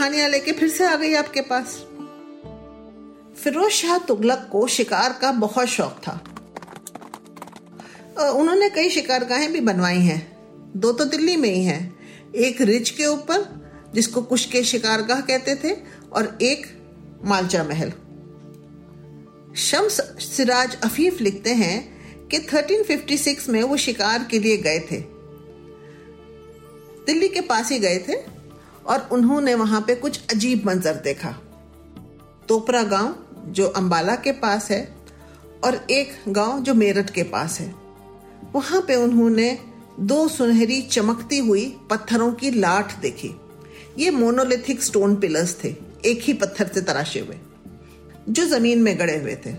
कहानियाँ 0.00 0.28
लेके 0.28 0.52
फिर 0.52 0.68
से 0.68 0.84
आ 0.84 0.96
गई 0.96 1.14
आपके 1.14 1.40
पास। 1.40 1.66
फिरोज 3.44 3.72
शाह 3.72 3.98
तुगलक 3.98 4.48
को 4.52 4.66
शिकार 4.66 5.18
का 5.22 5.32
बहुत 5.32 5.68
शौक 5.68 6.00
था। 6.08 6.24
उन्होंने 8.30 8.70
कई 8.70 8.90
शिकारगाहें 8.90 9.52
भी 9.52 9.60
बनवाई 9.60 9.98
हैं। 9.98 10.36
दो 10.76 10.92
तो 10.92 11.04
दिल्ली 11.04 11.36
में 11.36 11.48
ही 11.48 11.64
हैं। 11.64 11.98
एक 12.34 12.60
रिच 12.60 12.90
के 12.90 13.06
ऊपर, 13.06 13.68
जिसको 13.94 14.22
कुछ 14.22 14.44
के 14.44 14.64
शिकारगाह 14.64 15.20
कहते 15.20 15.54
थे, 15.54 15.76
और 16.12 16.38
एक 16.42 16.66
मालचा 17.24 17.64
महल। 17.64 17.92
शम्स 19.56 20.00
सिराज 20.36 20.80
अफीफ 20.80 21.20
लिखते 21.20 21.50
हैं 21.50 22.00
कि 22.28 22.38
1356 22.38 23.48
में 23.48 23.62
वो 23.62 23.76
शिकार 23.76 24.28
के 24.30 24.38
लिए 24.38 24.56
गए 24.56 24.78
थे। 24.78 25.00
दिल्ली 27.06 27.28
के 27.28 27.40
पास 27.40 27.70
ही 27.70 27.78
गए 27.78 27.98
थे। 27.98 28.39
और 28.86 29.08
उन्होंने 29.12 29.54
वहाँ 29.54 29.80
पे 29.80 29.94
कुछ 29.94 30.20
अजीब 30.30 30.66
मंजर 30.66 30.94
देखा। 30.94 31.30
तोपरा 32.48 32.82
गाँव, 32.82 33.14
जो 33.46 33.66
अंबाला 33.66 34.14
के 34.14 34.32
पास 34.32 34.70
है, 34.70 34.82
और 35.64 35.74
एक 35.90 36.12
गाँव, 36.28 36.60
जो 36.60 36.74
मेरठ 36.74 37.10
के 37.10 37.22
पास 37.22 37.60
है। 37.60 37.74
वहाँ 38.54 38.80
पे 38.80 38.94
उन्होंने 38.94 39.58
दो 40.00 40.26
सुनहरी 40.28 40.80
चमकती 40.82 41.38
हुई 41.38 41.66
पत्थरों 41.90 42.32
की 42.32 42.50
लाठ 42.50 42.98
देखी। 43.00 43.30
ये 43.98 44.10
मोनोलिथिक 44.10 44.82
स्टोन 44.82 45.16
पिलर्स 45.16 45.56
थे, 45.64 45.74
एक 46.04 46.20
ही 46.22 46.32
पत्थर 46.32 46.66
से 46.66 46.80
तराशे 46.80 47.20
हुए, 47.20 47.36
जो 48.28 48.44
ज़मीन 48.44 48.82
में 48.82 48.98
गड़े 48.98 49.18
हुए 49.18 49.36
थे। 49.46 49.54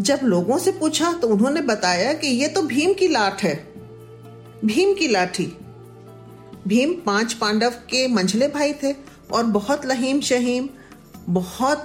जब 0.00 0.20
लोगों 0.22 0.58
से 0.58 0.72
पूछा 0.72 1.12
तो 1.12 1.28
उन्होंने 1.28 1.60
बताया 1.62 2.12
कि 2.12 2.26
ये 2.26 2.48
तो 2.48 2.62
भीम 2.62 2.92
की 2.92 3.08
लाठ 3.08 3.42
है। 3.44 3.54
भीम 4.64 4.94
की 4.94 5.08
लाठी 5.08 5.52
भीम 6.66 6.92
पाँच 7.06 7.32
पांडव 7.32 7.70
के 7.90 8.06
मंझले 8.08 8.48
भाई 8.48 8.72
थे 8.72 8.92
और 9.32 9.44
बहुत 9.46 9.86
लहीम 9.86 10.20
शहीम, 10.20 10.68
बहुत, 11.28 11.84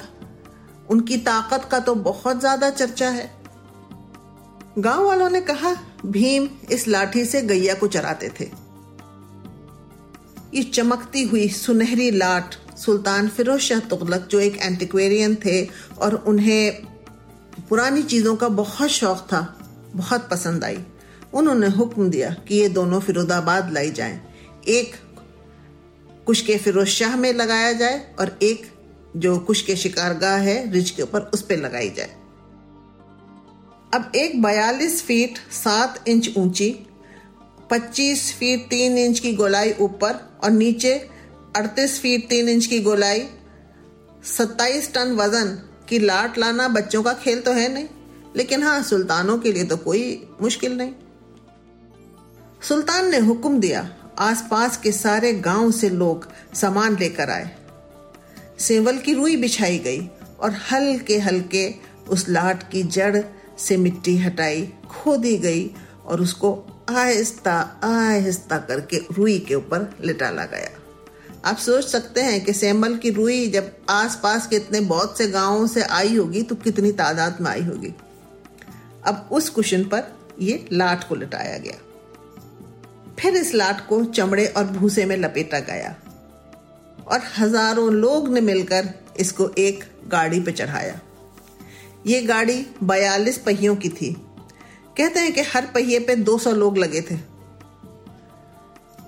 उनकी 0.90 1.18
ताकत 1.20 1.68
का 1.72 1.80
तो 1.80 1.96
बहुत 1.96 2.40
ज़्यादा 2.40 2.70
चर्चा 2.70 3.10
है। 3.10 3.32
गाँव 4.78 5.06
वालों 5.06 5.30
ने 5.30 5.42
कहा, 5.42 5.74
भीम 6.06 6.48
इस 6.72 6.88
लाठी 6.88 7.26
से 7.26 7.42
गैया 7.42 7.74
को 7.74 7.88
चराते 7.88 8.30
थे। 8.40 8.50
ये 10.54 10.64
चमकती 10.64 11.24
हुई 11.24 11.48
सुनहरी 11.50 12.10
लाठ 12.12 12.56
सुल्तान 12.78 13.28
फिरोज 13.28 13.60
शाह 13.60 13.80
तुगलक, 13.80 14.28
जो 14.32 14.40
एक 14.40 14.58
एंटिक्वेरियन 14.58 15.36
थे 15.46 15.64
और 15.98 16.16
उन्हें 16.28 16.86
पुरानी 17.70 18.04
चीज़ों 18.04 18.36
का 18.36 18.50
बहुत 18.50 18.90
शौक 18.90 19.28
था, 19.32 19.42
बहुत 19.96 20.28
पसंद 20.32 20.64
आई। 20.64 20.78
उन्होंने 21.34 21.68
हुक्म 21.68 22.10
दिया 22.10 22.30
कि 22.48 22.56
ये 22.56 22.70
दोनों 22.70 23.00
फिरोदाबाद 23.00 23.72
लाई 23.74 23.92
जाएँ। 23.92 24.20
एक 24.68 24.96
कुश 26.26 26.42
के 26.42 26.58
फिरोज 26.58 26.88
शाह 26.88 27.16
में 27.18 27.32
लगाया 27.34 27.72
जाए 27.74 28.00
और 28.20 28.38
एक 28.42 28.66
जो 29.18 29.38
कुश 29.40 29.62
के 29.62 29.76
शिकारगाह 29.76 30.38
है, 30.38 30.72
रिज 30.72 30.90
के 30.90 31.04
ऊपर 31.04 31.22
उस 31.34 31.42
पर 31.42 31.58
लगाई 31.58 31.90
जाए। 31.90 32.16
अब 33.94 34.12
एक 34.16 34.42
बयालीस 34.42 35.02
फीट 35.04 35.38
सात 35.54 36.04
इंच 36.08 36.34
ऊँची 36.38 36.70
25 37.72 38.32
फीट 38.34 38.68
तीन 38.70 38.98
इंच 38.98 39.20
की 39.20 39.34
गोलाई 39.34 39.74
ऊपर 39.82 40.40
और 40.44 40.52
नीचे 40.52 40.94
38 41.58 42.00
फीट 42.00 42.28
तीन 42.30 42.50
इंच 42.50 42.66
की 42.66 42.80
गोलाई 42.80 43.26
27 44.28 44.94
टन 44.94 45.16
वज़न 45.16 45.58
की 45.90 46.00
लाट 46.00 46.38
लाना 46.38 46.68
बच्चों 46.68 47.04
का 47.04 47.14
खेल 47.14 47.42
तो 47.42 47.52
है 47.52 47.68
नहीं, 47.74 47.88
लेकिन 48.36 48.64
हाँ 48.64 48.82
सुल्तानों 48.84 49.38
के 49.40 49.52
लिए 49.52 49.64
तो 49.64 49.78
कोई 49.78 50.28
मुश्किल 50.42 50.78
नहीं। 50.78 50.94
सुल्तान 52.62 53.10
ने 53.12 53.18
हुक्म 53.20 53.60
दिया 53.60 53.82
आसपास 54.20 54.78
के 54.78 54.92
सारे 54.92 55.34
गाँव 55.34 55.72
से 55.72 55.90
लोग 55.90 56.28
सामान 56.54 56.98
लेकर 57.00 57.30
आए। 57.30 57.50
सेवल 58.60 58.98
की 58.98 59.14
रुई 59.14 59.36
बिछाई 59.38 59.78
गई 59.80 60.10
और 60.40 60.56
हल्के 60.72 61.18
हल्के 61.20 61.74
उस 62.10 62.30
लाट 62.30 62.72
की 62.72 62.84
जड़ 62.84 63.22
से 63.60 63.78
मिट्टी 63.78 64.18
हटाई, 64.18 64.74
खोदी 64.90 65.38
गई 65.38 65.70
और 66.06 66.22
उसको 66.22 66.52
आहिस्ता 66.90 67.54
आहिस्ता 67.84 68.58
करके 68.58 68.98
रुई 69.12 69.40
के 69.40 69.56
ऊपर 69.56 69.96
लिटाला 70.02 70.46
गया। 70.46 70.70
आप 71.46 71.58
सोच 71.58 71.86
सकते 71.86 72.22
हैं 72.22 72.44
कि 72.46 72.54
सेमल 72.54 72.96
की 72.96 73.10
रुई 73.10 73.48
जब 73.48 73.72
आसपास 73.90 74.48
के 74.48 74.56
इतने 74.56 74.80
बहुत 74.80 75.18
से 75.18 75.28
गाँवों 75.28 75.68
से 75.68 75.82
आई 75.82 76.16
होगी 76.16 76.42
तो 76.44 76.56
कितनी 76.56 76.92
तादाद 76.92 77.38
में 77.42 77.52
आई 77.52 77.64
होगी। 77.64 77.94
अब 79.06 79.30
उस 79.32 79.50
कुशन 79.50 79.84
पर 79.84 80.16
ये 80.42 80.66
लाट 80.74 81.08
को 81.10 81.16
लिटाया 81.16 81.58
गया। 81.58 81.78
फिर 83.20 83.36
इस 83.36 83.54
लाट 83.56 83.88
को 83.88 84.04
चमड़े 84.06 84.46
और 84.48 84.64
भूसे 84.68 85.06
में 85.06 85.16
लपेटा 85.18 85.60
गया। 85.60 85.96
और 87.08 87.22
हज़ारों 87.38 87.92
लोग 87.94 88.28
ने 88.30 88.42
मिलकर 88.42 88.90
इसको 89.20 89.50
एक 89.58 89.84
गाड़ी 90.08 90.40
पे 90.40 90.52
चढ़ाया। 90.52 91.00
ये 92.08 92.22
गाड़ी 92.22 92.66
बयालीस 92.84 93.38
पहियों 93.38 93.76
की 93.76 93.90
थी। 93.90 94.12
कहते 94.98 95.20
हैं 95.20 95.32
कि 95.34 95.42
हर 95.44 95.66
पहिए 95.66 96.00
पे 96.00 96.16
200 96.16 96.52
लोग 96.54 96.78
लगे 96.78 97.02
थे। 97.02 97.18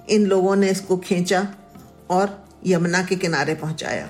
इन 0.09 0.25
लोगों 0.25 0.55
ने 0.55 0.69
इसको 0.69 0.97
खींचा 0.97 1.47
और 2.09 2.37
यमुना 2.67 3.01
के 3.03 3.15
किनारे 3.15 3.55
पहुँचाया। 3.55 4.09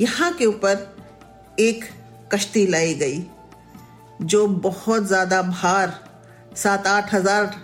यहाँ 0.00 0.32
के 0.32 0.46
ऊपर 0.46 1.56
एक 1.60 1.84
कश्ती 2.34 2.66
लाई 2.66 2.94
गई, 2.94 3.22
जो 4.22 4.46
बहुत 4.46 5.06
ज़्यादा 5.06 5.42
भार 5.42 5.98
सात 6.56 6.86
आठ 6.86 7.12
हज़ार 7.14 7.54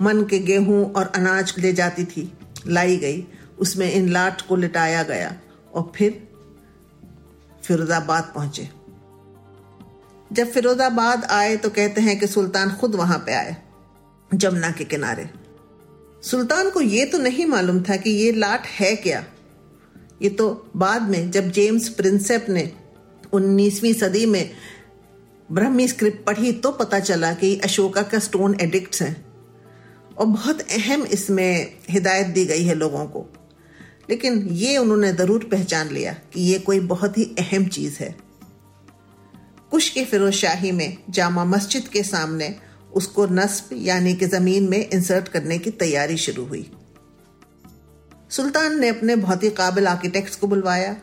मन 0.00 0.22
के 0.24 0.38
गेहूँ 0.38 0.92
और 0.92 1.12
अनाज 1.14 1.54
ले 1.58 1.72
जाती 1.72 2.04
थी, 2.04 2.32
लाई 2.66 2.96
गई। 2.96 3.26
उसमें 3.58 3.92
इन 3.92 4.08
लाट 4.08 4.40
को 4.40 4.56
लिटाया 4.56 5.02
गया 5.02 5.34
और 5.74 5.90
फिर 5.96 6.28
फिरोजाबाद 7.64 8.32
पहुँचे। 8.34 8.68
जब 10.30 10.50
फिरोजाबाद 10.50 11.24
आए 11.24 11.56
तो 11.56 11.70
कहते 11.70 12.00
हैं 12.00 12.18
कि 12.20 12.26
सुल्तान 12.26 12.70
खुद 12.70 12.94
वहाँ 12.94 13.18
पे 13.18 13.32
आए, 13.32 13.56
जमुना 14.30 14.70
के 14.70 14.84
किनारे। 14.84 15.28
सुल्तान 16.22 16.70
को 16.70 16.80
यह 16.80 17.04
तो 17.04 17.18
नहीं 17.18 17.46
मालूम 17.46 17.82
था 17.82 17.96
कि 17.96 18.10
ये 18.10 18.32
लाट 18.32 18.66
है 18.70 18.94
क्या। 18.96 19.24
ये 20.22 20.28
तो 20.30 20.70
बाद 20.76 21.02
में, 21.02 21.30
जब 21.30 21.50
जेम्स 21.50 21.88
प्रिंसेप 21.88 22.46
ने 22.48 22.70
19वीं 23.32 23.92
सदी 23.92 24.26
में 24.26 24.50
ब्रह्मी 25.48 25.88
स्क्रिप्ट 25.88 26.24
पढ़ी 26.26 26.52
तो 26.52 26.70
पता 26.72 26.98
चला 27.00 27.32
कि 27.32 27.58
अशोका 27.64 28.02
का 28.02 28.18
स्टोन 28.18 28.56
एडिक्ट्स 28.60 29.02
हैं। 29.02 29.16
और 30.20 30.26
बहुत 30.26 30.60
अहम 30.62 31.02
इसमें 31.02 31.76
हिदायत 31.90 32.26
दी 32.26 32.44
गई 32.46 32.64
है 32.64 32.74
लोगों 32.74 33.04
को। 33.06 33.26
लेकिन 34.10 34.38
ये 34.52 34.76
उन्होंने 34.76 35.12
ज़रूर 35.12 35.44
पहचान 35.44 35.88
लिया 35.88 36.12
कि 36.32 36.40
ये 36.42 36.58
कोई 36.58 36.80
बहुत 36.88 37.18
ही 37.18 37.24
अहम 37.38 37.66
चीज़ 37.68 37.96
है। 38.00 38.14
कुश 39.70 39.88
के 39.88 40.04
फिरोज 40.04 40.32
शाही 40.32 40.72
में 40.72 40.96
जामा 41.10 41.44
मस्जिद 41.44 41.88
के 41.88 42.02
सामने 42.02 42.54
उसको 42.92 43.26
नस्ब 43.26 43.68
यानी 43.76 44.14
कि 44.14 44.26
ज़मीन 44.26 44.68
में 44.68 44.78
इंसर्ट 44.78 45.28
करने 45.28 45.58
की 45.58 45.70
तैयारी 45.70 46.16
शुरू 46.16 46.44
हुई। 46.44 46.70
सुल्तान 48.30 48.78
ने 48.80 48.88
अपने 48.88 49.16
बहुत 49.16 49.42
ही 49.42 49.50
काबिल 49.50 49.86
आर्किटेक्ट्स 49.86 50.36
को 50.36 50.46
बुलवाया 50.46 50.96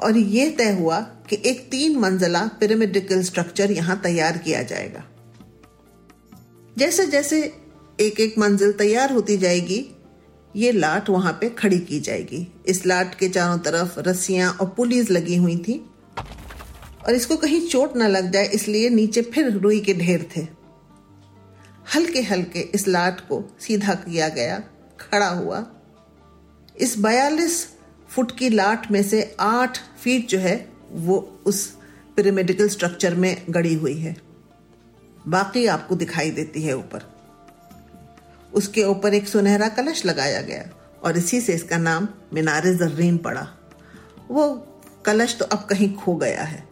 और 0.00 0.16
ये 0.16 0.48
तय 0.50 0.70
हुआ 0.72 1.00
कि 1.30 1.40
एक 1.46 1.60
तीन 1.70 1.96
मंजिला 1.98 2.40
पिरामिडिकल 2.60 3.22
स्ट्रक्चर 3.22 3.70
यहाँ 3.70 4.00
तैयार 4.02 4.38
किया 4.38 4.62
जाएगा। 4.62 5.04
जैसे 6.76 7.06
जैसे 7.06 7.40
एक 8.00 8.20
एक 8.20 8.38
मंजिल 8.38 8.72
तैयार 8.72 9.12
होती 9.12 9.36
जाएगी, 9.36 9.90
ये 10.56 10.72
लाट 10.72 11.10
वहाँ 11.10 11.32
पे 11.32 11.48
खड़ी 11.48 11.78
की 11.78 12.00
जाएगी। 12.00 12.52
इस 12.66 12.86
लाट 12.86 13.14
के 13.14 13.28
चारों 13.28 13.58
तरफ़ 13.58 14.00
रस्सियाँ 14.00 14.52
और 14.52 14.74
पुलिस 14.76 15.10
लगी 15.10 15.36
हुई 15.36 15.56
थी। 15.56 15.90
और 17.06 17.14
इसको 17.14 17.36
कहीं 17.36 17.68
चोट 17.68 17.96
ना 17.96 18.08
लग 18.08 18.30
जाए, 18.30 18.46
इसलिए 18.46 18.88
नीचे 18.88 19.22
फिर 19.22 19.50
रुई 19.50 19.80
के 19.80 19.94
ढेर 19.94 20.30
थे। 20.36 20.46
हल्के 21.94 22.22
हल्के 22.22 22.60
इस 22.60 22.88
लाट 22.88 23.20
को 23.20 23.56
सीधा 23.60 23.94
किया 23.94 24.28
गया, 24.28 24.58
खड़ा 25.00 25.28
हुआ। 25.28 25.66
इस 26.80 26.98
बयालीस 26.98 27.68
फुट 28.08 28.38
की 28.38 28.48
लाट 28.48 28.90
में 28.90 29.02
से 29.02 29.36
आठ 29.40 29.78
फीट 30.04 30.28
जो 30.28 30.38
है, 30.38 30.72
वो 30.92 31.40
उस 31.46 31.76
पिरामिडिकल 32.16 32.68
स्ट्रक्चर 32.68 33.14
में 33.14 33.42
गड़ी 33.50 33.74
हुई 33.74 33.98
है। 33.98 34.16
बाकी 35.28 35.66
आपको 35.66 35.96
दिखाई 35.96 36.30
देती 36.30 36.62
है 36.62 36.76
ऊपर। 36.76 37.19
उसके 38.54 38.84
ऊपर 38.84 39.14
एक 39.14 39.28
सुनहरा 39.28 39.68
कलश 39.68 40.04
लगाया 40.06 40.40
गया 40.40 40.64
और 41.04 41.16
इसी 41.16 41.40
से 41.40 41.54
इसका 41.54 41.78
नाम 41.78 42.08
मीनार 42.34 42.66
जर्रीन 42.74 43.18
पड़ा। 43.18 43.46
वो 44.30 44.48
कलश 45.06 45.36
तो 45.38 45.44
अब 45.44 45.66
कहीं 45.70 45.94
खो 45.94 46.14
गया 46.14 46.42
है। 46.42 46.68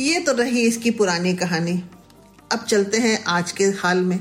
ये 0.00 0.20
तो 0.20 0.32
रही 0.32 0.60
इसकी 0.60 0.90
पुरानी 0.90 1.34
कहानी। 1.34 1.82
अब 2.52 2.64
चलते 2.64 2.98
हैं 2.98 3.24
आज 3.24 3.52
के 3.52 3.64
हाल 3.64 3.98
में। 3.98 4.18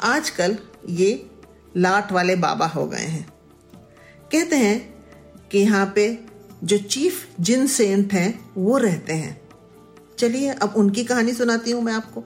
आजकल 0.00 0.56
ये 0.88 1.30
लाट 1.76 2.12
वाले 2.12 2.36
बाबा 2.36 2.66
हो 2.66 2.86
गए 2.86 3.06
हैं। 3.06 3.26
कहते 4.32 4.56
हैं 4.56 4.94
कि 5.50 5.58
यहाँ 5.58 5.92
पे 5.94 6.06
जो 6.64 6.78
चीफ 6.78 7.26
जिन 7.40 7.66
सेंट 7.66 8.12
हैं, 8.12 8.52
वो 8.56 8.78
रहते 8.78 9.12
हैं। 9.12 9.40
चलिए 10.18 10.50
अब 10.52 10.74
उनकी 10.76 11.04
कहानी 11.04 11.32
सुनाती 11.32 11.70
हूँ 11.70 11.82
मैं 11.82 11.92
आपको। 11.92 12.24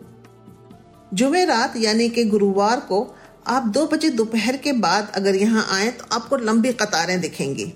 जुमे 1.14 1.44
रात 1.44 1.76
यानी 1.76 2.08
कि 2.08 2.24
गुरुवार 2.24 2.80
को 2.80 3.16
आप 3.46 3.66
दो 3.66 3.86
बजे 3.86 4.08
दोपहर 4.10 4.56
के 4.56 4.72
बाद 4.72 5.12
अगर 5.14 5.34
यहाँ 5.34 5.66
आए 5.70 5.90
तो 5.90 6.04
आपको 6.12 6.36
लंबी 6.36 6.72
कतारें 6.72 7.20
दिखेंगी। 7.20 7.72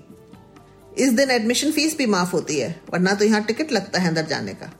इस 0.98 1.12
दिन 1.12 1.30
एडमिशन 1.30 1.70
फ़ीस 1.70 1.96
भी 1.98 2.06
माफ़ 2.06 2.32
होती 2.32 2.58
है, 2.58 2.80
वरना 2.92 3.14
तो 3.14 3.24
यहाँ 3.24 3.42
टिकट 3.42 3.72
लगता 3.72 4.00
है 4.00 4.08
अंदर 4.08 4.26
जाने 4.26 4.54
का। 4.54 4.70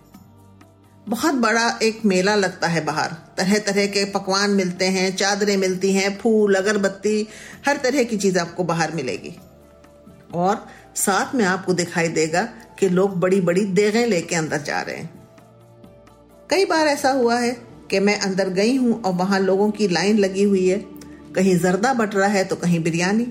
बहुत 1.09 1.35
बड़ा 1.35 1.79
एक 1.83 2.05
मेला 2.05 2.35
लगता 2.35 2.69
है 2.69 2.85
बाहर। 2.85 3.13
तरह 3.37 3.59
तरह 3.59 3.87
के 3.87 4.05
पकवान 4.05 4.51
मिलते 4.51 4.85
हैं, 4.85 5.17
चादरें 5.17 5.57
मिलती 5.57 5.93
हैं, 5.93 6.19
फूल, 6.19 6.55
अगरबत्ती, 6.55 7.29
हर 7.67 7.77
तरह 7.77 8.05
की 8.05 8.17
चीज़ 8.17 8.39
आपको 8.39 8.65
बाहर 8.65 8.93
मिलेगी। 8.93 9.35
और 10.35 10.67
साथ 10.97 11.35
में 11.35 11.45
आपको 11.45 11.75
दिखाई 11.75 12.09
देगा 12.09 12.43
कि 12.79 12.89
लोग 12.89 13.19
बड़ी 13.21 13.41
बड़ी 13.41 13.65
देगें 13.65 14.07
लेके 14.07 14.37
अंदर 14.37 14.63
जा 14.63 14.81
रहे 14.81 14.97
हैं। 14.97 15.11
कई 16.51 16.65
बार 16.65 16.87
ऐसा 16.87 17.11
हुआ 17.11 17.39
है 17.39 17.53
कि 17.93 18.01
मैं 18.01 18.19
अंदर 18.21 18.49
गई 18.51 18.77
हूँ 18.77 19.01
और 19.03 19.13
वहाँ 19.13 19.39
लोगों 19.41 19.71
की 19.71 19.89
लाइन 19.89 20.19
लगी 20.19 20.43
हुई 20.43 20.67
है, 20.69 20.79
कहीं 21.35 21.57
जर्दा 21.59 21.93
बट 21.95 22.15
रहा 22.15 22.29
है 22.29 22.45
तो 22.45 22.57
कहीं 22.57 22.83
बिरयानी। 22.83 23.25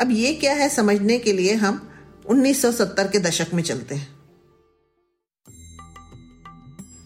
अब 0.00 0.10
ये 0.10 0.32
क्या 0.34 0.54
है 0.54 0.68
समझने 0.68 1.18
के 1.18 1.32
लिए 1.32 1.54
हम 1.54 1.80
1970 2.26 3.10
के 3.12 3.18
दशक 3.18 3.54
में 3.54 3.62
चलते 3.62 3.94
हैं। 3.94 4.08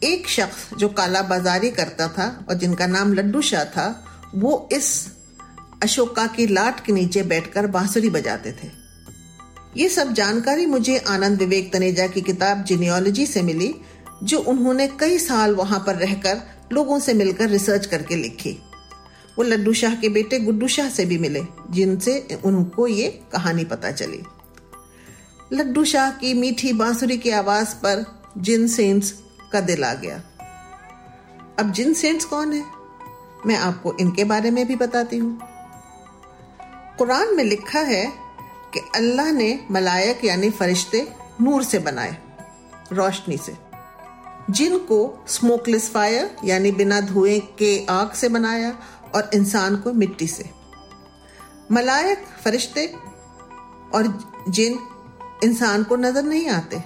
एक 0.04 0.28
शख्स 0.28 0.68
जो 0.78 0.88
काला 0.88 1.22
बाजारी 1.24 1.70
करता 1.70 2.08
था 2.08 2.26
और 2.48 2.54
जिनका 2.54 2.86
नाम 2.86 3.12
लड्डू 3.12 3.40
शाह 3.42 3.64
था, 3.64 3.86
वो 4.34 4.68
इस 4.72 4.88
अशोका 5.82 6.26
की 6.26 6.46
लाट 6.46 6.84
के 6.84 6.92
नीचे 6.92 7.22
बैठकर 7.22 7.66
बांसुरी 7.66 8.10
बजाते 8.10 8.52
थे। 8.52 8.68
ये 9.76 9.88
सब 9.88 10.12
जानकारी 10.12 10.66
मुझे 10.66 10.96
आनंद 11.08 11.38
विवेक 11.38 11.72
तनेजा 11.72 12.06
की 12.06 12.20
किताब 12.20 12.64
जीनियोलॉजी 12.64 13.26
से 13.26 13.42
मिली 13.42 13.74
जो 14.22 14.38
उन्होंने 14.40 14.86
कई 14.88 15.18
साल 15.18 15.54
वहाँ 15.54 15.78
पर 15.86 15.94
रहकर 15.94 16.40
लोगों 16.72 16.98
से 16.98 17.14
मिलकर 17.14 17.48
रिसर्च 17.48 17.86
करके 17.86 18.16
लिखी। 18.16 18.58
वो 19.38 19.44
लड्डू 19.44 19.72
शाह 19.72 19.94
के 19.94 20.08
बेटे 20.08 20.38
गुड्डू 20.38 20.68
शाह 20.68 20.88
से 20.88 21.04
भी 21.04 21.18
मिले, 21.18 21.42
जिनसे 21.70 22.40
उनको 22.44 22.86
ये 22.86 23.08
कहानी 23.32 23.64
पता 23.64 23.90
चली। 23.90 24.22
लड्डू 25.52 25.84
शाह 25.84 26.10
की 26.10 26.32
मीठी 26.34 26.72
बांसुरी 26.72 27.18
की 27.18 27.30
आवाज़ 27.30 27.74
पर 27.74 28.04
जिन 28.38 28.66
सेंट्स 28.68 29.12
का 29.52 29.60
दिल 29.60 29.84
आ 29.84 29.92
गया। 29.94 30.22
अब 31.58 31.72
जिन 31.72 31.94
सेंट्स 31.94 32.24
कौन 32.24 32.52
है? 32.52 32.64
मैं 33.46 33.56
आपको 33.56 33.94
इनके 34.00 34.24
बारे 34.24 34.50
में 34.50 34.66
भी 34.66 34.76
बताती 34.76 35.16
हूँ। 35.16 35.38
कुरान 36.98 37.34
में 37.36 37.44
लिखा 37.44 37.80
है 37.80 38.04
कि 38.74 38.80
अल्लाह 38.94 39.30
ने 39.32 39.58
मलायक 39.70 40.24
यानी 40.24 40.50
फरिश्ते 40.50 41.06
नूर 41.40 41.64
से 41.64 41.78
बनाए, 41.78 42.16
रोशनी 42.92 43.36
से। 43.36 43.65
जिनको 44.50 45.24
स्मोकलेस 45.28 45.90
फायर 45.90 46.36
यानी 46.44 46.72
बिना 46.72 47.00
धुएँ 47.00 47.40
के 47.40 47.86
आग 47.86 48.12
से 48.12 48.28
बनाया 48.28 48.78
और 49.14 49.30
इंसान 49.34 49.76
को 49.76 49.92
मिट्टी 49.92 50.26
से। 50.26 50.50
मलायक 51.72 52.24
फरिश्ते 52.44 52.86
और 53.94 54.32
जिन 54.48 54.78
इंसान 55.44 55.82
को 55.84 55.96
नज़र 55.96 56.22
नहीं 56.22 56.48
आते। 56.48 56.82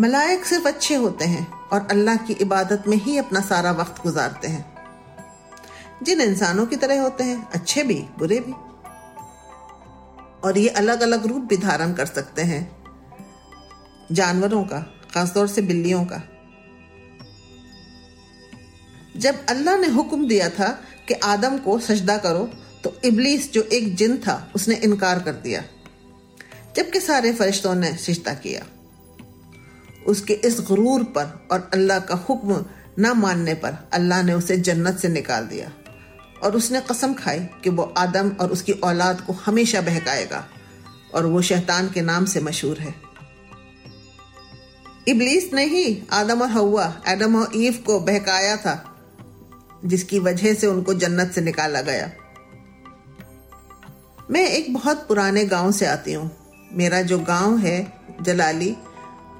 मलायक 0.00 0.44
सिर्फ़ 0.44 0.68
अच्छे 0.68 0.94
होते 0.94 1.24
हैं 1.24 1.52
और 1.68 1.88
अल्लाह 1.90 2.16
की 2.16 2.32
इबादत 2.32 2.84
में 2.88 2.96
ही 2.96 3.18
अपना 3.18 3.40
सारा 3.40 3.72
वक्त 3.72 4.02
गुजारते 4.02 4.48
हैं। 4.48 4.72
जिन 6.02 6.20
इंसानों 6.20 6.66
की 6.66 6.76
तरह 6.76 7.02
होते 7.02 7.24
हैं, 7.24 7.50
अच्छे 7.50 7.82
भी, 7.82 8.08
बुरे 8.18 8.40
भी। 8.40 8.52
और 10.48 10.58
ये 10.58 10.68
अलग 10.68 11.00
अलग 11.00 11.26
रूप 11.26 11.42
भी 11.42 11.56
धारण 11.56 11.94
कर 11.94 12.06
सकते 12.06 12.42
हैं। 12.42 12.84
जानवरों 14.12 14.64
का 14.64 15.01
खासतौर 15.14 15.46
से 15.48 15.62
बिल्लियों 15.62 16.04
का। 16.04 16.22
जब 19.16 19.46
अल्लाह 19.48 19.76
ने 19.76 19.88
हुक्म 19.88 20.26
दिया 20.28 20.48
था 20.50 20.68
कि 21.08 21.14
आदम 21.14 21.58
को 21.58 21.78
सजदा 21.80 22.16
करो 22.18 22.48
तो 22.84 22.94
इबलीस 23.04 23.52
जो 23.52 23.62
एक 23.62 23.94
जिन 23.96 24.16
था, 24.18 24.52
उसने 24.54 24.74
इनकार 24.74 25.18
कर 25.18 25.32
दिया। 25.32 25.62
जबकि 26.76 27.00
सारे 27.00 27.32
फरिश्तों 27.32 27.74
ने 27.74 27.92
सजदा 27.96 28.34
किया। 28.36 28.64
उसके 30.06 30.34
इस 30.44 30.60
गुरूर 30.60 31.02
पर 31.16 31.46
और 31.52 31.70
अल्लाह 31.74 31.98
का 32.00 32.14
हुक्म 32.28 32.64
न 32.98 33.12
मानने 33.16 33.54
पर 33.54 33.76
अल्लाह 33.92 34.22
ने 34.22 34.32
उसे 34.32 34.56
जन्नत 34.58 34.98
से 34.98 35.08
निकाल 35.08 35.46
दिया 35.46 35.70
और 36.42 36.56
उसने 36.56 36.80
कसम 36.80 37.14
खाई 37.14 37.38
कि 37.64 37.70
वो 37.70 37.82
आदम 37.98 38.30
और 38.40 38.50
उसकी 38.50 38.72
औलाद 38.82 39.20
को 39.20 39.32
हमेशा 39.32 39.80
बहकाएगा 39.80 40.44
और 41.14 41.26
वो 41.26 41.42
शैतान 41.42 41.88
के 41.88 42.00
नाम 42.02 42.24
से 42.24 42.40
मशहूर 42.40 42.78
है। 42.78 42.94
इबलीस 45.08 45.52
ने 45.52 45.64
ही 45.64 46.02
आदम 46.12 46.42
और 46.42 46.48
हवा 46.48 47.02
एडम 47.08 47.36
और 47.36 47.50
ईव 47.54 47.82
को 47.86 48.00
बहकाया 48.00 48.56
था, 48.56 48.96
जिसकी 49.84 50.18
वजह 50.18 50.54
से 50.54 50.66
उनको 50.66 50.94
जन्नत 50.94 51.32
से 51.32 51.40
निकाला 51.40 51.80
गया। 51.80 52.10
मैं 54.30 54.48
एक 54.48 54.74
बहुत 54.74 55.08
पुराने 55.08 55.44
गाँव 55.44 55.72
से 55.72 55.86
आती 55.86 56.12
हूँ। 56.12 56.30
मेरा 56.72 57.02
जो 57.02 57.18
गाँव 57.18 57.58
है, 57.58 57.92
जलाली, 58.22 58.76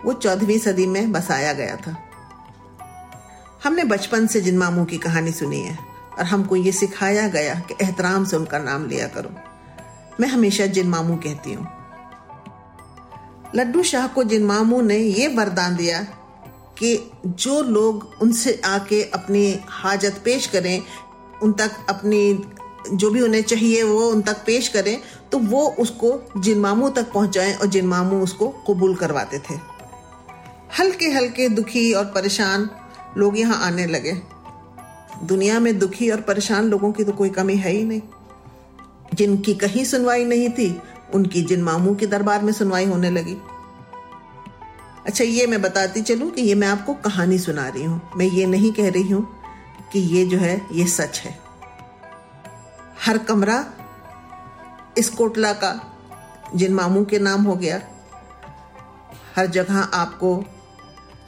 वो 0.04 0.12
चौदहवीं 0.12 0.58
सदी 0.58 0.86
में 0.86 1.12
बसाया 1.12 1.52
गया 1.52 1.76
था। 1.76 1.96
हमने 3.64 3.84
बचपन 3.84 4.26
से 4.26 4.40
जिन 4.40 4.58
मामू 4.58 4.84
की 4.84 4.98
कहानी 4.98 5.32
सुनी 5.32 5.60
है, 5.60 5.78
और 6.18 6.24
हमको 6.24 6.56
ये 6.56 6.72
सिखाया 6.72 7.28
गया 7.28 7.54
कि 7.54 7.74
एहतराम 7.82 8.24
से 8.24 8.36
उनका 8.36 8.58
नाम 8.58 8.86
लिया 8.86 9.06
करो। 9.06 9.30
मैं 10.20 10.28
हमेशा 10.28 10.66
जिन 10.66 10.88
मामू 10.88 11.16
कहती 11.16 11.52
हूँ 11.52 11.81
लड्डू 13.54 13.82
शाह 13.82 14.06
को 14.06 14.24
जिन 14.24 14.44
मामू 14.44 14.80
ने 14.80 14.96
ये 14.96 15.28
वरदान 15.28 15.76
दिया 15.76 16.00
कि 16.78 16.96
जो 17.26 17.62
लोग 17.62 18.10
उनसे 18.22 18.60
आके 18.64 19.02
अपनी 19.04 19.58
हाजत 19.68 20.20
पेश 20.24 20.46
करें, 20.46 20.82
उन 21.42 21.52
तक 21.52 21.70
अपनी 21.88 22.44
जो 22.92 23.10
भी 23.10 23.20
उन्हें 23.20 23.42
चाहिए 23.42 23.82
वो 23.82 24.06
उन 24.10 24.22
तक 24.22 24.36
पेश 24.46 24.68
करें 24.68 24.98
तो 25.32 25.38
वो 25.38 25.66
उसको 25.78 26.40
जिन 26.40 26.58
मामू 26.58 26.88
तक 26.88 27.12
पहुंचाएँ 27.12 27.54
और 27.54 27.66
जिन 27.66 27.86
मामू 27.86 28.22
उसको 28.22 28.48
कबूल 28.68 28.94
करवाते 28.94 29.38
थे। 29.38 29.54
हल्के 30.78 31.08
हल्के 31.08 31.48
दुखी 31.48 31.92
और 31.92 32.04
परेशान 32.04 32.68
लोग 33.18 33.38
यहाँ 33.38 33.60
आने 33.66 33.86
लगे। 33.86 34.12
दुनिया 35.24 35.60
में 35.60 35.78
दुखी 35.78 36.10
और 36.10 36.20
परेशान 36.20 36.64
लोगों 36.64 36.92
की 36.92 37.04
तो 37.04 37.12
कोई 37.12 37.30
कमी 37.30 37.56
है 37.56 37.70
ही 37.70 37.84
नहीं। 37.84 38.02
जिनकी 39.14 39.54
कहीं 39.54 39.84
सुनवाई 39.84 40.24
नहीं 40.24 40.48
थी 40.48 40.68
उनकी 41.14 41.42
जिन 41.42 41.62
मामू 41.62 41.94
के 41.94 42.06
दरबार 42.06 42.42
में 42.42 42.52
सुनवाई 42.52 42.84
होने 42.84 43.10
लगी। 43.10 43.36
अच्छा 45.06 45.24
ये 45.24 45.46
मैं 45.46 45.62
बताती 45.62 46.02
चलूँ 46.02 46.30
कि 46.30 46.42
ये 46.42 46.54
मैं 46.54 46.68
आपको 46.68 46.94
कहानी 46.94 47.38
सुना 47.38 47.68
रही 47.68 47.84
हूँ। 47.84 48.10
मैं 48.16 48.26
ये 48.26 48.46
नहीं 48.46 48.72
कह 48.72 48.90
रही 48.90 49.10
हूँ 49.10 49.40
कि 49.92 49.98
ये 49.98 50.24
जो 50.24 50.38
है, 50.38 50.66
ये 50.72 50.86
सच 50.86 51.20
है। 51.20 51.38
हर 53.06 53.18
कमरा 53.18 53.64
इस 54.98 55.08
कोटला 55.08 55.52
का, 55.52 55.72
जिन 56.54 56.74
मामू 56.74 57.04
के 57.04 57.18
नाम 57.18 57.42
हो 57.42 57.54
गया, 57.56 57.80
हर 59.36 59.46
जगह 59.46 59.78
आपको 59.78 60.44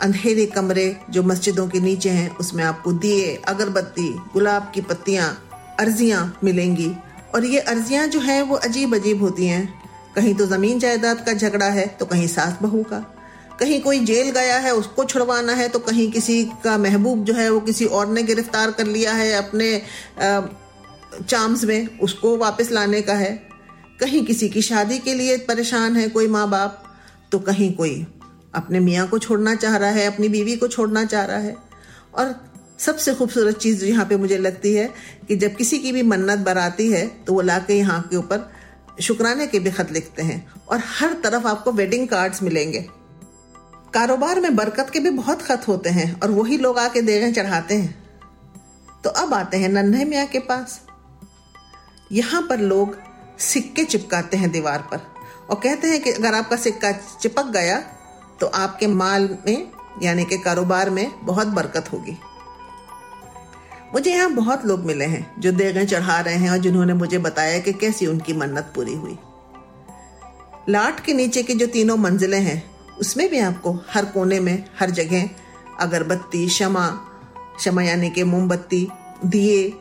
अंधेरे 0.00 0.46
कमरे 0.46 1.00
जो 1.10 1.22
मस्जिदों 1.22 1.68
के 1.68 1.80
नीचे 1.80 2.10
हैं, 2.10 2.36
उसमें 2.36 2.64
आपको 2.64 2.92
दिए, 2.92 3.34
अगरबत्ती, 3.36 4.08
गुलाब 4.32 4.72
की 4.74 4.80
पत्तियाँ, 4.80 5.28
अर्जियाँ 5.80 6.38
मिलेंगी। 6.44 6.94
और 7.34 7.44
ये 7.44 7.60
अर्जियाँ 7.60 8.06
जो 8.06 8.20
हैं, 8.20 8.42
वो 8.42 8.56
अजीब 8.58 8.94
अजीब 8.94 9.22
होती 9.22 9.46
हैं। 9.46 9.82
कहीं 10.16 10.34
तो 10.34 10.46
ज़मीन 10.46 10.78
जायदाद 10.78 11.24
का 11.26 11.32
झगड़ा 11.32 11.66
है 11.68 11.86
तो 11.90 12.06
कहीं 12.06 12.26
सास 12.28 12.58
बहू 12.62 12.82
का। 12.82 12.98
कहीं 13.60 13.80
कोई 13.82 13.98
जेल 14.00 14.30
गया 14.30 14.58
है, 14.58 14.74
उसको 14.74 15.04
छुड़वाना 15.04 15.52
है 15.52 15.68
तो 15.68 15.78
कहीं 15.80 16.10
किसी 16.12 16.44
का 16.64 16.76
महबूब 16.78 17.24
जो 17.24 17.34
है, 17.34 17.48
वो 17.50 17.60
किसी 17.60 17.84
और 17.86 18.06
ने 18.08 18.22
गिरफ़्तार 18.22 18.70
कर 18.70 18.86
लिया 18.86 19.12
है 19.12 19.32
अपने 19.34 19.80
चाम्स 21.20 21.64
में, 21.64 21.98
उसको 21.98 22.36
वापस 22.36 22.70
लाने 22.72 23.02
का 23.02 23.14
है। 23.14 23.32
कहीं 24.00 24.24
किसी 24.26 24.48
की 24.48 24.62
शादी 24.62 24.98
के 24.98 25.14
लिए 25.14 25.36
परेशान 25.48 25.96
है 25.96 26.08
कोई 26.08 26.28
माँ 26.28 26.48
बाप 26.50 26.82
तो 27.32 27.38
कहीं 27.40 27.72
कोई 27.74 28.06
अपने 28.54 28.80
मियाँ 28.80 29.06
को 29.08 29.18
छोड़ना 29.18 29.54
चाह 29.56 29.76
रहा 29.76 29.90
है, 29.90 30.06
अपनी 30.06 30.28
बीवी 30.28 30.56
को 30.56 30.68
छोड़ना 30.68 31.04
चाह 31.04 31.24
रहा 31.24 31.38
है। 31.38 31.56
और 32.14 32.34
सबसे 32.78 33.14
खूबसूरत 33.14 33.56
चीज़ 33.56 33.84
यहाँ 33.84 34.04
पे 34.06 34.16
मुझे 34.16 34.38
लगती 34.38 34.74
है 34.74 34.88
कि 35.28 35.36
जब 35.36 35.54
किसी 35.56 35.78
की 35.78 35.92
भी 35.92 36.02
मन्नत 36.04 36.38
बराती 36.38 36.90
है 36.92 37.06
तो 37.26 37.34
वो 37.34 37.40
ला 37.40 37.58
के 37.58 37.74
यहाँ 37.74 38.00
के 38.02 38.16
ऊपर 38.16 38.50
शुक्राने 39.02 39.46
के 39.46 39.58
भी 39.58 39.70
खत 39.70 39.92
लिखते 39.92 40.22
हैं। 40.22 40.44
और 40.68 40.82
हर 40.88 41.12
तरफ़ 41.24 41.46
आपको 41.46 41.72
वेडिंग 41.72 42.06
कार्ड्स 42.08 42.42
मिलेंगे। 42.42 42.84
कारोबार 43.94 44.40
में 44.40 44.54
बरकत 44.56 44.90
के 44.90 45.00
भी 45.00 45.10
बहुत 45.12 45.42
खत 45.42 45.66
होते 45.68 45.90
हैं, 45.90 46.20
और 46.20 46.30
वही 46.30 46.56
लोग 46.58 46.78
आके 46.78 47.02
देगे, 47.02 47.30
चढ़ाते 47.32 47.74
हैं। 47.74 48.02
तो 49.04 49.10
अब 49.12 49.34
आते 49.34 49.56
हैं 49.56 49.68
नन्हे 49.68 50.04
मियाँ 50.04 50.26
के 50.26 50.38
पास। 50.40 50.80
यहाँ 52.12 52.42
पर 52.42 52.60
लोग 52.60 52.96
सिक्के 53.42 53.84
चिपकाते 53.84 54.36
हैं 54.36 54.50
दीवार 54.50 54.82
पर, 54.92 55.00
और 55.50 55.56
कहते 55.56 55.88
हैं 55.88 56.00
कि 56.02 56.10
अगर 56.12 56.34
आपका 56.34 56.56
सिक्का 56.56 56.92
चिपक 56.92 57.50
गया 57.52 57.80
तो 58.40 58.46
आपके 58.46 58.86
माल 58.86 59.28
में, 59.46 59.68
यानी 60.02 60.24
कि 60.24 60.38
कारोबार 60.38 60.90
में 60.90 61.10
बहुत 61.22 61.46
बरकत 61.48 61.92
होगी। 61.92 62.16
मुझे 63.94 64.10
यहाँ 64.10 64.30
बहुत 64.30 64.64
लोग 64.66 64.80
मिले 64.80 65.04
हैं, 65.04 65.40
जो 65.40 65.52
देगें 65.52 65.86
चढ़ा 65.86 66.20
रहे 66.20 66.34
हैं 66.34 66.50
और 66.50 66.58
जिन्होंने 66.58 66.94
मुझे 66.94 67.18
बताया 67.18 67.58
कि 67.58 67.72
कैसी 67.72 68.06
उनकी 68.06 68.32
मन्नत 68.32 68.72
पूरी 68.74 68.94
हुई। 68.94 69.18
लाट 70.68 71.00
के 71.00 71.12
नीचे 71.12 71.42
की 71.42 71.54
जो 71.54 71.66
तीनों 71.66 71.96
मंजिलें 71.96 72.40
हैं, 72.40 72.62
उसमें 73.00 73.30
भी 73.30 73.38
आपको 73.38 73.78
हर 73.90 74.04
कोने 74.04 74.40
में, 74.40 74.64
हर 74.80 74.90
जगह 74.90 75.30
अगरबत्ती, 75.80 76.48
शमा 76.48 77.00
शमा 77.60 77.82
यानी 77.82 78.10
कि 78.10 78.24
मोमबत्ती, 78.24 78.88
दिए, 79.24 79.72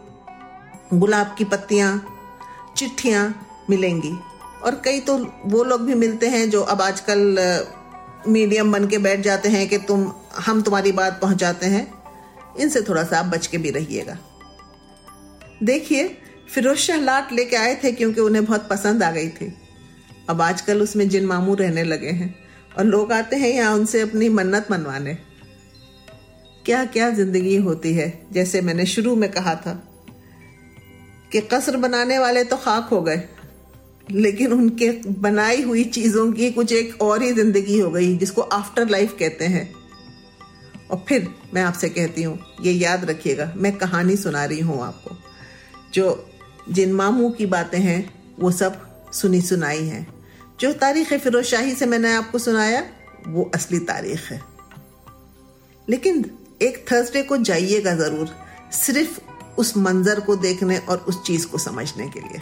गुलाब 0.93 1.35
की 1.37 1.43
पत्तियाँ, 1.43 2.05
चिट्ठियाँ 2.77 3.47
मिलेंगी। 3.69 4.13
और 4.63 4.81
कई 4.85 4.99
तो 4.99 5.17
वो 5.45 5.63
लोग 5.63 5.81
भी 5.81 5.93
मिलते 5.93 6.27
हैं 6.27 6.49
जो 6.49 6.61
अब 6.61 6.81
आजकल, 6.81 7.37
मीडियम 8.27 8.71
बन 8.71 8.87
के 8.87 8.97
बैठ 8.97 9.19
जाते 9.19 9.49
हैं 9.49 9.67
कि 9.69 9.77
तुम, 9.77 10.11
हम 10.45 10.61
तुम्हारी 10.61 10.91
बात 10.91 11.19
पहुंचाते 11.21 11.65
हैं। 11.65 12.02
इनसे 12.55 12.81
थोड़ा 12.81 13.03
सा 13.03 13.19
आप 13.19 13.25
बच 13.27 13.47
के 13.47 13.57
भी 13.57 13.69
रहिएगा। 13.71 14.17
देखिए, 15.63 16.07
फिरोज 16.49 16.77
शाह 16.77 16.97
लाट 16.99 17.31
लेके 17.33 17.55
आए 17.55 17.75
थे 17.83 17.91
क्योंकि 17.91 18.21
उन्हें 18.21 18.45
बहुत 18.45 18.67
पसंद 18.69 19.03
आ 19.03 19.11
गई 19.11 19.29
थी। 19.31 19.53
अब 20.29 20.41
आजकल 20.41 20.81
उसमें 20.81 21.07
जिन 21.09 21.25
मामू 21.25 21.55
रहने 21.55 21.83
लगे 21.83 22.09
हैं 22.11 22.33
और 22.77 22.85
लोग 22.85 23.11
आते 23.11 23.35
हैं 23.35 23.49
यहाँ 23.49 23.73
उनसे 23.75 24.01
अपनी 24.01 24.29
मन्नत 24.31 24.67
मनवाने। 24.71 25.17
क्या 26.65 26.83
क्या 26.87 27.09
ज़िंदगी 27.11 27.55
होती 27.57 27.93
है, 27.93 28.11
जैसे 28.31 28.61
मैंने 28.61 28.85
शुरू 28.87 29.15
में 29.15 29.29
कहा 29.31 29.55
था 29.57 29.73
कि 31.31 31.41
कसर 31.43 31.77
बनाने 31.77 32.19
वाले 32.19 32.43
तो 32.43 32.57
खाक 32.57 32.89
हो 32.91 33.01
गए, 33.01 33.21
लेकिन 34.07 34.53
उनके 34.53 34.89
बनाई 35.19 35.61
हुई 35.61 35.83
चीज़ों 35.85 36.31
की 36.33 36.51
कुछ 36.51 36.71
एक 36.73 37.01
और 37.01 37.23
ही 37.23 37.31
ज़िंदगी 37.33 37.79
हो 37.79 37.89
गई, 37.91 38.15
जिसको 38.17 38.41
आफ्टर 38.41 38.89
लाइफ 38.89 39.15
कहते 39.19 39.45
हैं। 39.45 39.63
और 40.93 41.05
फिर 41.07 41.35
मैं 41.53 41.61
आपसे 41.61 41.89
कहती 41.89 42.23
हूँ, 42.23 42.39
ये 42.61 42.71
याद 42.71 43.05
रखिएगा, 43.05 43.53
मैं 43.55 43.77
कहानी 43.77 44.17
सुना 44.17 44.45
रही 44.45 44.59
हूँ 44.59 44.83
आपको। 44.83 45.15
जो 45.93 46.29
जिन 46.69 46.93
मामू 46.93 47.29
की 47.29 47.45
बातें 47.45 47.79
हैं, 47.79 48.13
वो 48.39 48.51
सब 48.51 49.03
सुनी 49.11 49.41
सुनाई 49.41 49.83
हैं। 49.83 50.13
जो 50.59 50.73
तारीख 50.73 51.13
फिरोज 51.13 51.45
शाही 51.45 51.75
से 51.75 51.85
मैंने 51.85 52.13
आपको 52.13 52.39
सुनाया, 52.39 52.83
वो 53.27 53.51
असली 53.55 53.79
तारीख 53.79 54.19
है। 54.19 54.41
लेकिन 55.89 56.31
एक 56.61 56.85
थर्सडे 56.91 57.23
को 57.23 57.37
जाइएगा 57.37 57.95
ज़रूर, 57.95 58.29
सिर्फ़ 58.71 59.19
उस 59.57 59.77
मंजर 59.77 60.19
को 60.19 60.35
देखने 60.35 60.77
और 60.77 60.97
उस 60.97 61.23
चीज़ 61.23 61.47
को 61.47 61.57
समझने 61.57 62.09
के 62.09 62.19
लिए। 62.19 62.41